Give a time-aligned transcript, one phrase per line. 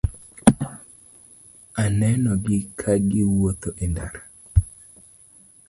[1.83, 4.21] Anenogi kagi wuotho e ndara.